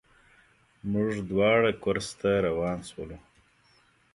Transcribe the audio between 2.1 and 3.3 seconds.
ته روان شولو.